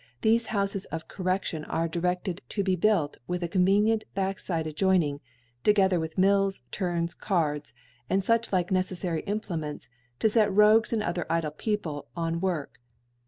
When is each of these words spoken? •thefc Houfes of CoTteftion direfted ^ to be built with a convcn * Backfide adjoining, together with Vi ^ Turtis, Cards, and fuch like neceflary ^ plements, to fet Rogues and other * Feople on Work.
•thefc 0.27 0.47
Houfes 0.47 0.87
of 0.91 1.07
CoTteftion 1.07 1.63
direfted 1.67 2.23
^ 2.35 2.39
to 2.49 2.63
be 2.63 2.75
built 2.75 3.17
with 3.27 3.43
a 3.43 3.47
convcn 3.47 4.01
* 4.09 4.15
Backfide 4.17 4.65
adjoining, 4.65 5.19
together 5.63 5.99
with 5.99 6.15
Vi 6.15 6.23
^ 6.27 6.61
Turtis, 6.71 7.15
Cards, 7.15 7.71
and 8.09 8.23
fuch 8.23 8.51
like 8.51 8.71
neceflary 8.71 9.23
^ 9.27 9.41
plements, 9.43 9.89
to 10.17 10.27
fet 10.27 10.51
Rogues 10.51 10.91
and 10.91 11.03
other 11.03 11.25
* 11.25 11.29
Feople 11.29 12.05
on 12.17 12.39
Work. 12.41 12.79